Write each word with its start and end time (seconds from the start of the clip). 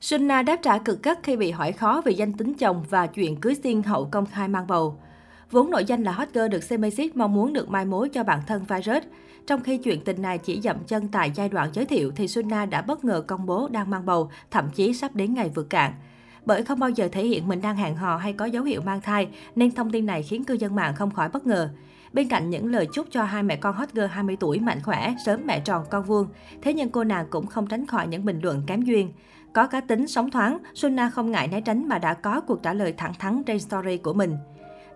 Sunna 0.00 0.42
đáp 0.42 0.56
trả 0.62 0.78
cực 0.78 1.02
gắt 1.02 1.18
khi 1.22 1.36
bị 1.36 1.50
hỏi 1.50 1.72
khó 1.72 2.02
về 2.04 2.12
danh 2.12 2.32
tính 2.32 2.54
chồng 2.54 2.84
và 2.90 3.06
chuyện 3.06 3.40
cưới 3.40 3.54
xin 3.54 3.82
hậu 3.82 4.08
công 4.10 4.26
khai 4.26 4.48
mang 4.48 4.66
bầu. 4.66 4.98
Vốn 5.50 5.70
nội 5.70 5.84
danh 5.84 6.02
là 6.02 6.12
hot 6.12 6.28
girl 6.34 6.48
được 6.48 6.62
Semesis 6.64 7.10
mong 7.14 7.34
muốn 7.34 7.52
được 7.52 7.68
mai 7.68 7.84
mối 7.84 8.08
cho 8.08 8.24
bản 8.24 8.40
thân 8.46 8.64
virus. 8.68 9.04
Trong 9.46 9.60
khi 9.60 9.76
chuyện 9.78 10.04
tình 10.04 10.22
này 10.22 10.38
chỉ 10.38 10.60
dậm 10.60 10.76
chân 10.86 11.08
tại 11.08 11.32
giai 11.34 11.48
đoạn 11.48 11.70
giới 11.72 11.84
thiệu 11.84 12.12
thì 12.16 12.28
Sunna 12.28 12.66
đã 12.66 12.82
bất 12.82 13.04
ngờ 13.04 13.24
công 13.26 13.46
bố 13.46 13.68
đang 13.68 13.90
mang 13.90 14.06
bầu, 14.06 14.30
thậm 14.50 14.68
chí 14.74 14.94
sắp 14.94 15.14
đến 15.14 15.34
ngày 15.34 15.50
vượt 15.54 15.70
cạn. 15.70 15.92
Bởi 16.44 16.62
không 16.62 16.78
bao 16.78 16.90
giờ 16.90 17.08
thể 17.12 17.26
hiện 17.26 17.48
mình 17.48 17.60
đang 17.60 17.76
hẹn 17.76 17.96
hò 17.96 18.16
hay 18.16 18.32
có 18.32 18.44
dấu 18.44 18.64
hiệu 18.64 18.80
mang 18.80 19.00
thai, 19.00 19.28
nên 19.56 19.70
thông 19.70 19.92
tin 19.92 20.06
này 20.06 20.22
khiến 20.22 20.44
cư 20.44 20.54
dân 20.54 20.74
mạng 20.74 20.94
không 20.96 21.10
khỏi 21.10 21.28
bất 21.28 21.46
ngờ. 21.46 21.70
Bên 22.12 22.28
cạnh 22.28 22.50
những 22.50 22.66
lời 22.66 22.88
chúc 22.92 23.06
cho 23.10 23.22
hai 23.24 23.42
mẹ 23.42 23.56
con 23.56 23.74
hot 23.74 23.88
girl 23.92 24.06
20 24.06 24.36
tuổi 24.40 24.58
mạnh 24.58 24.78
khỏe, 24.82 25.14
sớm 25.26 25.40
mẹ 25.46 25.60
tròn 25.60 25.84
con 25.90 26.04
vuông, 26.04 26.26
thế 26.62 26.74
nhưng 26.74 26.90
cô 26.90 27.04
nàng 27.04 27.26
cũng 27.30 27.46
không 27.46 27.66
tránh 27.66 27.86
khỏi 27.86 28.06
những 28.06 28.24
bình 28.24 28.40
luận 28.42 28.62
kém 28.66 28.82
duyên. 28.82 29.12
Có 29.58 29.66
cá 29.66 29.80
tính 29.80 30.08
sống 30.08 30.30
thoáng, 30.30 30.58
Suna 30.74 31.10
không 31.10 31.30
ngại 31.30 31.48
né 31.48 31.60
tránh 31.60 31.88
mà 31.88 31.98
đã 31.98 32.14
có 32.14 32.40
cuộc 32.40 32.62
trả 32.62 32.72
lời 32.72 32.94
thẳng 32.96 33.12
thắn 33.18 33.42
trên 33.44 33.60
story 33.60 33.96
của 33.96 34.12
mình. 34.12 34.36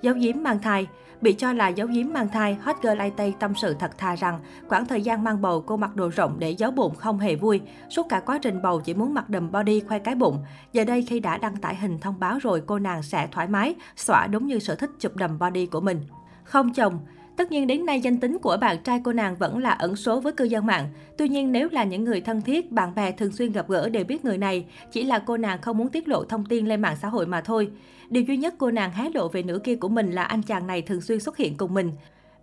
Giấu 0.03 0.15
giếm 0.15 0.43
mang 0.43 0.59
thai 0.59 0.87
Bị 1.21 1.33
cho 1.33 1.53
là 1.53 1.69
giấu 1.69 1.87
giếm 1.87 2.13
mang 2.13 2.29
thai, 2.29 2.55
hot 2.55 2.77
girl 2.83 2.97
Lai 2.97 3.13
Tây 3.17 3.35
tâm 3.39 3.55
sự 3.55 3.75
thật 3.75 3.99
thà 3.99 4.15
rằng 4.15 4.41
khoảng 4.69 4.87
thời 4.87 5.03
gian 5.03 5.25
mang 5.25 5.43
bầu 5.43 5.65
cô 5.67 5.77
mặc 5.77 5.97
đồ 5.97 6.09
rộng 6.09 6.37
để 6.39 6.51
giấu 6.51 6.71
bụng 6.71 6.95
không 6.95 7.19
hề 7.19 7.37
vui. 7.37 7.61
Suốt 7.91 8.07
cả 8.09 8.21
quá 8.21 8.39
trình 8.39 8.63
bầu 8.63 8.81
chỉ 8.81 8.95
muốn 8.95 9.15
mặc 9.15 9.29
đầm 9.29 9.53
body 9.53 9.81
khoe 9.81 9.99
cái 9.99 10.15
bụng. 10.15 10.45
Giờ 10.73 10.85
đây 10.85 11.03
khi 11.03 11.21
đã 11.21 11.39
đăng 11.39 11.57
tải 11.57 11.77
hình 11.77 11.99
thông 12.01 12.21
báo 12.21 12.39
rồi 12.43 12.63
cô 12.67 12.79
nàng 12.79 13.03
sẽ 13.03 13.29
thoải 13.33 13.49
mái, 13.49 13.75
xõa 13.97 14.27
đúng 14.27 14.47
như 14.47 14.59
sở 14.59 14.75
thích 14.75 14.91
chụp 14.99 15.17
đầm 15.17 15.39
body 15.39 15.67
của 15.67 15.81
mình. 15.81 16.01
Không 16.45 16.73
chồng, 16.73 16.99
Tất 17.37 17.51
nhiên 17.51 17.67
đến 17.67 17.87
nay 17.87 18.01
danh 18.01 18.21
tính 18.21 18.39
của 18.39 18.57
bạn 18.61 18.77
trai 18.85 19.01
cô 19.05 19.13
nàng 19.13 19.37
vẫn 19.37 19.59
là 19.59 19.71
ẩn 19.71 19.97
số 19.97 20.21
với 20.21 20.33
cư 20.33 20.45
dân 20.45 20.67
mạng. 20.67 20.89
Tuy 21.19 21.29
nhiên 21.29 21.53
nếu 21.53 21.69
là 21.73 21.85
những 21.85 22.05
người 22.05 22.21
thân 22.21 22.43
thiết, 22.43 22.73
bạn 22.73 22.95
bè 22.95 23.13
thường 23.13 23.33
xuyên 23.33 23.53
gặp 23.53 23.69
gỡ 23.69 23.89
đều 23.89 24.05
biết 24.05 24.25
người 24.25 24.39
này, 24.39 24.65
chỉ 24.93 25.05
là 25.05 25.19
cô 25.19 25.37
nàng 25.37 25.61
không 25.61 25.79
muốn 25.79 25.89
tiết 25.89 26.09
lộ 26.09 26.25
thông 26.25 26.45
tin 26.45 26.67
lên 26.67 26.83
mạng 26.83 26.97
xã 27.03 27.09
hội 27.09 27.27
mà 27.27 27.41
thôi. 27.41 27.71
Điều 28.11 28.23
duy 28.23 28.37
nhất 28.37 28.55
cô 28.59 28.71
nàng 28.71 28.93
hé 28.93 29.11
lộ 29.15 29.29
về 29.29 29.43
nửa 29.43 29.59
kia 29.59 29.77
của 29.77 29.89
mình 29.89 30.11
là 30.11 30.23
anh 30.23 30.43
chàng 30.43 30.67
này 30.67 30.83
thường 30.83 31.01
xuyên 31.01 31.21
xuất 31.21 31.37
hiện 31.37 31.57
cùng 31.57 31.75
mình. 31.75 31.93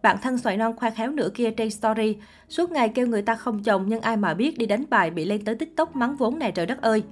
Bạn 0.02 0.18
thân 0.22 0.38
xoài 0.38 0.58
non 0.58 0.76
khoe 0.76 0.92
khéo 0.92 1.12
nửa 1.12 1.30
kia 1.34 1.52
trên 1.52 1.70
story, 1.70 2.16
suốt 2.50 2.72
ngày 2.72 2.90
kêu 2.90 3.08
người 3.08 3.22
ta 3.22 3.36
không 3.36 3.64
chồng 3.64 3.86
nhưng 3.88 4.02
ai 4.02 4.18
mà 4.18 4.34
biết 4.34 4.58
đi 4.58 4.66
đánh 4.66 4.84
bài 4.90 5.12
bị 5.12 5.26
lên 5.26 5.46
tới 5.46 5.56
tiktok 5.56 5.96
mắng 5.96 6.16
vốn 6.16 6.40
này 6.40 6.52
trời 6.52 6.66
đất 6.66 6.82
ơi. 6.82 7.04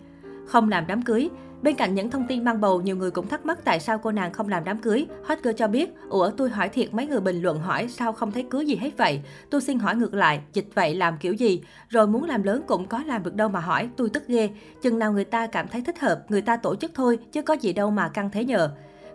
Không 0.48 0.70
làm 0.70 0.88
đám 0.88 1.02
cưới, 1.02 1.30
Bên 1.62 1.76
cạnh 1.76 1.95
những 1.95 2.09
thông 2.09 2.28
tin 2.28 2.44
mang 2.44 2.62
bầu, 2.62 2.81
nhiều 2.81 2.95
người 2.95 3.12
cũng 3.12 3.28
thắc 3.28 3.45
mắc 3.45 3.59
tại 3.64 3.80
sao 3.80 3.98
cô 3.98 4.12
nàng 4.12 4.34
không 4.34 4.50
làm 4.50 4.64
đám 4.64 4.78
cưới. 4.78 5.06
Hot 5.26 5.38
girl 5.44 5.56
cho 5.58 5.67
biết, 5.67 5.89
ủa 6.09 6.30
tôi 6.30 6.50
hỏi 6.50 6.70
thiệt 6.70 6.94
mấy 6.94 7.08
người 7.08 7.20
bình 7.20 7.42
luận 7.42 7.59
hỏi 7.59 7.88
sao 7.88 8.14
không 8.14 8.31
thấy 8.31 8.44
cưới 8.50 8.66
gì 8.66 8.76
hết 8.76 8.98
vậy. 8.98 9.22
Tôi 9.50 9.62
xin 9.62 9.80
hỏi 9.80 9.95
ngược 9.95 10.14
lại, 10.14 10.42
dịch 10.54 10.67
vậy 10.76 10.95
làm 10.95 11.17
kiểu 11.17 11.34
gì? 11.34 11.62
Rồi 11.89 12.08
muốn 12.08 12.23
làm 12.23 12.44
lớn 12.44 12.62
cũng 12.67 12.88
có 12.88 13.04
làm 13.06 13.23
được 13.23 13.36
đâu 13.36 13.50
mà 13.50 13.59
hỏi, 13.59 13.89
tôi 13.98 14.09
tức 14.09 14.28
ghê. 14.28 14.50
Chừng 14.81 15.00
nào 15.00 15.14
người 15.14 15.26
ta 15.26 15.48
cảm 15.48 15.67
thấy 15.67 15.81
thích 15.81 16.00
hợp, 16.00 16.26
người 16.30 16.42
ta 16.42 16.58
tổ 16.58 16.76
chức 16.76 16.92
thôi, 16.94 17.20
chứ 17.32 17.42
có 17.42 17.54
gì 17.54 17.73
đâu 17.73 17.92
mà 17.92 18.09
căng 18.09 18.30
thế 18.30 18.45
nhờ. 18.45 18.72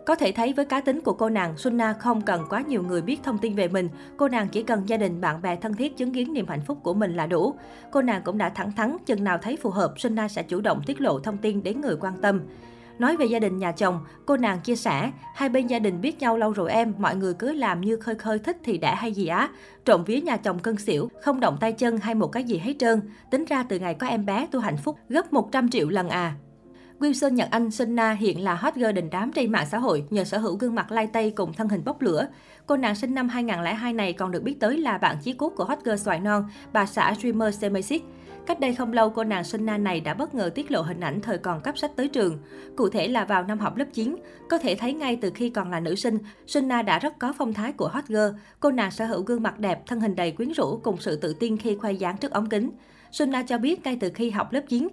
Có 0.06 0.14
thể 0.14 0.32
thấy 0.32 0.52
với 0.52 0.64
cá 0.64 0.80
tính 0.80 1.00
của 1.00 1.12
cô 1.12 1.28
nàng, 1.28 1.56
Sunna 1.56 1.92
không 1.92 2.20
cần 2.20 2.44
quá 2.50 2.60
nhiều 2.60 2.82
người 2.82 3.02
biết 3.02 3.20
thông 3.22 3.38
tin 3.38 3.54
về 3.54 3.68
mình. 3.68 3.88
Cô 4.16 4.28
nàng 4.28 4.48
chỉ 4.48 4.62
cần 4.62 4.88
gia 4.88 4.96
đình, 4.96 5.20
bạn 5.20 5.42
bè 5.42 5.56
thân 5.56 5.74
thiết 5.74 5.96
chứng 5.96 6.12
kiến 6.12 6.32
niềm 6.32 6.48
hạnh 6.48 6.62
phúc 6.66 6.78
của 6.82 6.94
mình 6.94 7.16
là 7.16 7.26
đủ. 7.26 7.54
Cô 7.90 8.02
nàng 8.02 8.22
cũng 8.24 8.38
đã 8.38 8.48
thẳng 8.48 8.72
thắn, 8.72 8.96
chừng 9.06 9.24
nào 9.24 9.38
thấy 9.38 9.56
phù 9.56 9.70
hợp, 9.70 9.94
Sunna 9.96 10.28
sẽ 10.28 10.42
chủ 10.42 10.60
động 10.60 10.82
tiết 10.86 11.00
lộ 11.00 11.18
thông 11.18 11.38
tin 11.38 11.62
đến 11.62 11.80
người 11.80 11.96
quan 12.00 12.14
tâm. 12.22 12.40
Nói 12.98 13.16
về 13.16 13.26
gia 13.26 13.38
đình 13.38 13.58
nhà 13.58 13.72
chồng, 13.72 14.04
cô 14.26 14.36
nàng 14.36 14.60
chia 14.60 14.76
sẻ, 14.76 15.10
hai 15.34 15.48
bên 15.48 15.66
gia 15.66 15.78
đình 15.78 16.00
biết 16.00 16.18
nhau 16.20 16.38
lâu 16.38 16.52
rồi 16.52 16.70
em, 16.70 16.94
mọi 16.98 17.16
người 17.16 17.34
cứ 17.34 17.52
làm 17.52 17.80
như 17.80 17.96
khơi 17.96 18.14
khơi 18.14 18.38
thích 18.38 18.56
thì 18.64 18.78
đã 18.78 18.94
hay 18.94 19.12
gì 19.12 19.26
á. 19.26 19.48
Trộm 19.84 20.04
vía 20.04 20.20
nhà 20.20 20.36
chồng 20.36 20.58
cân 20.58 20.76
xỉu, 20.76 21.08
không 21.22 21.40
động 21.40 21.56
tay 21.60 21.72
chân 21.72 21.98
hay 21.98 22.14
một 22.14 22.32
cái 22.32 22.44
gì 22.44 22.58
hết 22.58 22.72
trơn. 22.78 23.00
Tính 23.30 23.44
ra 23.44 23.62
từ 23.62 23.78
ngày 23.78 23.94
có 23.94 24.06
em 24.06 24.26
bé 24.26 24.46
tôi 24.50 24.62
hạnh 24.62 24.76
phúc 24.76 24.98
gấp 25.08 25.32
100 25.32 25.70
triệu 25.70 25.88
lần 25.88 26.08
à. 26.08 26.34
Wilson 27.02 27.30
Nhật 27.30 27.48
Anh 27.50 27.70
sinh 27.70 27.94
na 27.94 28.12
hiện 28.12 28.44
là 28.44 28.54
hot 28.54 28.74
girl 28.74 28.92
đình 28.92 29.10
đám 29.10 29.32
trên 29.32 29.52
mạng 29.52 29.66
xã 29.70 29.78
hội 29.78 30.04
nhờ 30.10 30.24
sở 30.24 30.38
hữu 30.38 30.56
gương 30.56 30.74
mặt 30.74 30.92
lai 30.92 31.08
tây 31.12 31.30
cùng 31.30 31.52
thân 31.52 31.68
hình 31.68 31.84
bốc 31.84 32.02
lửa. 32.02 32.26
Cô 32.66 32.76
nàng 32.76 32.94
sinh 32.94 33.14
năm 33.14 33.28
2002 33.28 33.92
này 33.92 34.12
còn 34.12 34.30
được 34.30 34.42
biết 34.42 34.60
tới 34.60 34.78
là 34.78 34.98
bạn 34.98 35.16
chí 35.22 35.32
cốt 35.32 35.48
của 35.48 35.64
hot 35.64 35.78
girl 35.84 35.96
xoài 35.96 36.20
non, 36.20 36.44
bà 36.72 36.86
xã 36.86 37.14
streamer 37.14 37.58
Semesis. 37.58 38.02
Cách 38.46 38.60
đây 38.60 38.74
không 38.74 38.92
lâu, 38.92 39.10
cô 39.10 39.24
nàng 39.24 39.44
sinh 39.44 39.66
na 39.66 39.78
này 39.78 40.00
đã 40.00 40.14
bất 40.14 40.34
ngờ 40.34 40.50
tiết 40.54 40.70
lộ 40.70 40.82
hình 40.82 41.00
ảnh 41.00 41.20
thời 41.20 41.38
còn 41.38 41.60
cấp 41.60 41.78
sách 41.78 41.90
tới 41.96 42.08
trường. 42.08 42.38
Cụ 42.76 42.88
thể 42.88 43.08
là 43.08 43.24
vào 43.24 43.42
năm 43.42 43.58
học 43.58 43.76
lớp 43.76 43.86
9. 43.92 44.16
Có 44.50 44.58
thể 44.58 44.74
thấy 44.74 44.94
ngay 44.94 45.16
từ 45.16 45.30
khi 45.34 45.50
còn 45.50 45.70
là 45.70 45.80
nữ 45.80 45.94
sinh, 45.94 46.18
sinh 46.46 46.68
na 46.68 46.82
đã 46.82 46.98
rất 46.98 47.18
có 47.18 47.32
phong 47.38 47.54
thái 47.54 47.72
của 47.72 47.88
hot 47.88 48.04
girl. 48.06 48.36
Cô 48.60 48.70
nàng 48.70 48.90
sở 48.90 49.04
hữu 49.04 49.22
gương 49.22 49.42
mặt 49.42 49.58
đẹp, 49.58 49.86
thân 49.86 50.00
hình 50.00 50.16
đầy 50.16 50.32
quyến 50.32 50.52
rũ 50.52 50.80
cùng 50.82 50.96
sự 51.00 51.16
tự 51.16 51.32
tin 51.40 51.56
khi 51.56 51.76
khoe 51.76 51.92
dáng 51.92 52.16
trước 52.16 52.32
ống 52.32 52.48
kính. 52.48 52.70
Sunna 53.12 53.42
cho 53.42 53.58
biết 53.58 53.84
ngay 53.84 53.96
từ 54.00 54.10
khi 54.14 54.30
học 54.30 54.52
lớp 54.52 54.62
9, 54.68 54.88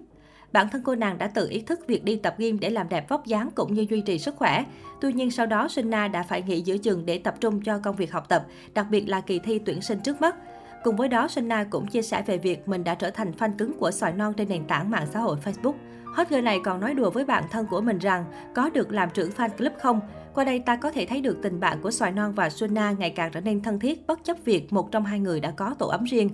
Bản 0.52 0.68
thân 0.68 0.82
cô 0.84 0.94
nàng 0.94 1.18
đã 1.18 1.26
tự 1.26 1.48
ý 1.50 1.60
thức 1.60 1.80
việc 1.86 2.04
đi 2.04 2.16
tập 2.16 2.34
gym 2.38 2.60
để 2.60 2.70
làm 2.70 2.88
đẹp 2.88 3.08
vóc 3.08 3.26
dáng 3.26 3.50
cũng 3.54 3.74
như 3.74 3.86
duy 3.90 4.00
trì 4.00 4.18
sức 4.18 4.36
khỏe. 4.36 4.64
Tuy 5.00 5.12
nhiên 5.12 5.30
sau 5.30 5.46
đó 5.46 5.68
Sunna 5.68 6.08
đã 6.08 6.22
phải 6.22 6.42
nghỉ 6.42 6.60
giữa 6.60 6.78
chừng 6.78 7.06
để 7.06 7.18
tập 7.18 7.34
trung 7.40 7.62
cho 7.62 7.78
công 7.78 7.96
việc 7.96 8.12
học 8.12 8.28
tập, 8.28 8.46
đặc 8.74 8.86
biệt 8.90 9.08
là 9.08 9.20
kỳ 9.20 9.38
thi 9.38 9.58
tuyển 9.58 9.82
sinh 9.82 10.00
trước 10.00 10.20
mắt. 10.20 10.36
Cùng 10.84 10.96
với 10.96 11.08
đó, 11.08 11.28
Sunna 11.28 11.64
cũng 11.64 11.86
chia 11.86 12.02
sẻ 12.02 12.22
về 12.26 12.38
việc 12.38 12.68
mình 12.68 12.84
đã 12.84 12.94
trở 12.94 13.10
thành 13.10 13.32
fan 13.38 13.52
cứng 13.58 13.78
của 13.78 13.90
xoài 13.90 14.12
non 14.12 14.34
trên 14.36 14.48
nền 14.48 14.66
tảng 14.66 14.90
mạng 14.90 15.06
xã 15.12 15.20
hội 15.20 15.36
Facebook. 15.44 15.74
Hot 16.14 16.28
girl 16.28 16.40
này 16.40 16.58
còn 16.64 16.80
nói 16.80 16.94
đùa 16.94 17.10
với 17.10 17.24
bạn 17.24 17.44
thân 17.50 17.66
của 17.66 17.80
mình 17.80 17.98
rằng 17.98 18.24
có 18.54 18.70
được 18.70 18.92
làm 18.92 19.10
trưởng 19.10 19.30
fan 19.30 19.48
club 19.48 19.72
không? 19.82 20.00
Qua 20.34 20.44
đây 20.44 20.58
ta 20.58 20.76
có 20.76 20.90
thể 20.90 21.06
thấy 21.06 21.20
được 21.20 21.38
tình 21.42 21.60
bạn 21.60 21.80
của 21.82 21.90
xoài 21.90 22.12
non 22.12 22.32
và 22.32 22.50
Sunna 22.50 22.92
ngày 22.92 23.10
càng 23.10 23.30
trở 23.32 23.40
nên 23.40 23.62
thân 23.62 23.78
thiết 23.78 24.06
bất 24.06 24.24
chấp 24.24 24.36
việc 24.44 24.72
một 24.72 24.92
trong 24.92 25.04
hai 25.04 25.20
người 25.20 25.40
đã 25.40 25.50
có 25.50 25.74
tổ 25.78 25.86
ấm 25.86 26.04
riêng. 26.04 26.30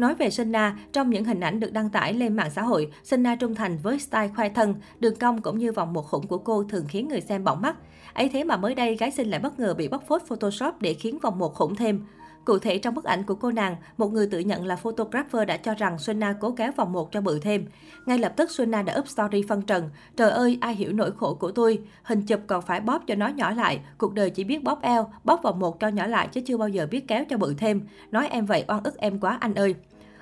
Nói 0.00 0.14
về 0.14 0.30
Senna, 0.30 0.78
trong 0.92 1.10
những 1.10 1.24
hình 1.24 1.40
ảnh 1.40 1.60
được 1.60 1.72
đăng 1.72 1.90
tải 1.90 2.14
lên 2.14 2.36
mạng 2.36 2.50
xã 2.50 2.62
hội, 2.62 2.90
Senna 3.02 3.36
trung 3.36 3.54
thành 3.54 3.78
với 3.82 3.98
style 3.98 4.28
khoai 4.36 4.50
thân, 4.50 4.74
đường 5.00 5.16
cong 5.16 5.42
cũng 5.42 5.58
như 5.58 5.72
vòng 5.72 5.92
một 5.92 6.02
khủng 6.02 6.26
của 6.26 6.38
cô 6.38 6.64
thường 6.64 6.84
khiến 6.88 7.08
người 7.08 7.20
xem 7.20 7.44
bỏng 7.44 7.60
mắt. 7.60 7.76
ấy 8.12 8.28
thế 8.28 8.44
mà 8.44 8.56
mới 8.56 8.74
đây, 8.74 8.96
gái 8.96 9.10
xinh 9.10 9.30
lại 9.30 9.40
bất 9.40 9.58
ngờ 9.58 9.74
bị 9.74 9.88
bóc 9.88 10.04
phốt 10.08 10.22
Photoshop 10.28 10.74
để 10.80 10.94
khiến 10.94 11.18
vòng 11.22 11.38
một 11.38 11.54
khủng 11.54 11.74
thêm. 11.74 12.06
Cụ 12.44 12.58
thể 12.58 12.78
trong 12.78 12.94
bức 12.94 13.04
ảnh 13.04 13.22
của 13.22 13.34
cô 13.34 13.50
nàng, 13.50 13.76
một 13.96 14.12
người 14.12 14.26
tự 14.26 14.38
nhận 14.38 14.66
là 14.66 14.76
photographer 14.76 15.48
đã 15.48 15.56
cho 15.56 15.74
rằng 15.74 15.98
Suna 15.98 16.34
cố 16.40 16.50
kéo 16.50 16.72
vòng 16.76 16.92
một 16.92 17.12
cho 17.12 17.20
bự 17.20 17.38
thêm. 17.38 17.66
Ngay 18.06 18.18
lập 18.18 18.32
tức 18.36 18.50
Suna 18.50 18.82
đã 18.82 18.94
up 18.98 19.08
story 19.08 19.42
phân 19.48 19.62
trần. 19.62 19.90
Trời 20.16 20.30
ơi, 20.30 20.58
ai 20.60 20.74
hiểu 20.74 20.92
nỗi 20.92 21.12
khổ 21.16 21.34
của 21.34 21.50
tôi. 21.50 21.78
Hình 22.02 22.22
chụp 22.22 22.40
còn 22.46 22.62
phải 22.62 22.80
bóp 22.80 23.02
cho 23.06 23.14
nó 23.14 23.28
nhỏ 23.28 23.50
lại. 23.50 23.80
Cuộc 23.98 24.14
đời 24.14 24.30
chỉ 24.30 24.44
biết 24.44 24.62
bóp 24.64 24.82
eo, 24.82 25.12
bóp 25.24 25.42
vòng 25.42 25.58
một 25.58 25.80
cho 25.80 25.88
nhỏ 25.88 26.06
lại 26.06 26.28
chứ 26.32 26.40
chưa 26.46 26.56
bao 26.56 26.68
giờ 26.68 26.86
biết 26.90 27.08
kéo 27.08 27.24
cho 27.28 27.36
bự 27.36 27.54
thêm. 27.58 27.86
Nói 28.10 28.28
em 28.28 28.46
vậy 28.46 28.64
oan 28.68 28.82
ức 28.84 28.96
em 28.98 29.20
quá 29.20 29.38
anh 29.40 29.54
ơi. 29.54 29.74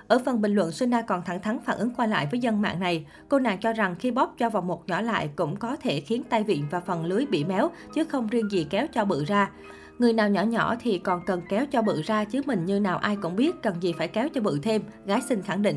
Ở 0.08 0.18
phần 0.18 0.40
bình 0.40 0.54
luận, 0.54 0.72
Suna 0.72 1.02
còn 1.02 1.22
thẳng 1.22 1.42
thắn 1.42 1.58
phản 1.64 1.78
ứng 1.78 1.94
qua 1.94 2.06
lại 2.06 2.28
với 2.30 2.40
dân 2.40 2.62
mạng 2.62 2.80
này. 2.80 3.06
Cô 3.28 3.38
nàng 3.38 3.58
cho 3.58 3.72
rằng 3.72 3.94
khi 3.98 4.10
bóp 4.10 4.34
cho 4.38 4.50
vòng 4.50 4.66
một 4.66 4.88
nhỏ 4.88 5.00
lại 5.00 5.30
cũng 5.36 5.56
có 5.56 5.76
thể 5.76 6.00
khiến 6.00 6.22
tay 6.22 6.44
vịn 6.44 6.64
và 6.70 6.80
phần 6.80 7.04
lưới 7.04 7.26
bị 7.26 7.44
méo, 7.44 7.70
chứ 7.94 8.04
không 8.04 8.26
riêng 8.26 8.50
gì 8.50 8.66
kéo 8.70 8.86
cho 8.92 9.04
bự 9.04 9.24
ra. 9.24 9.50
Người 9.98 10.12
nào 10.12 10.28
nhỏ 10.28 10.42
nhỏ 10.42 10.74
thì 10.80 10.98
còn 10.98 11.20
cần 11.26 11.42
kéo 11.48 11.66
cho 11.66 11.82
bự 11.82 12.02
ra 12.02 12.24
chứ 12.24 12.40
mình 12.46 12.64
như 12.64 12.80
nào 12.80 12.98
ai 12.98 13.16
cũng 13.16 13.36
biết 13.36 13.62
cần 13.62 13.82
gì 13.82 13.92
phải 13.92 14.08
kéo 14.08 14.28
cho 14.34 14.40
bự 14.40 14.58
thêm, 14.62 14.82
gái 15.06 15.20
xinh 15.20 15.42
khẳng 15.42 15.62
định. 15.62 15.76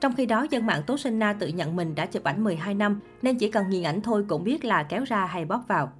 Trong 0.00 0.14
khi 0.14 0.26
đó, 0.26 0.46
dân 0.50 0.66
mạng 0.66 0.82
Tố 0.86 0.96
Sinh 0.96 1.18
Na 1.18 1.32
tự 1.32 1.48
nhận 1.48 1.76
mình 1.76 1.94
đã 1.94 2.06
chụp 2.06 2.24
ảnh 2.24 2.44
12 2.44 2.74
năm, 2.74 3.00
nên 3.22 3.38
chỉ 3.38 3.50
cần 3.50 3.68
nhìn 3.68 3.82
ảnh 3.82 4.00
thôi 4.00 4.24
cũng 4.28 4.44
biết 4.44 4.64
là 4.64 4.82
kéo 4.82 5.04
ra 5.04 5.26
hay 5.26 5.44
bóp 5.44 5.64
vào. 5.68 5.92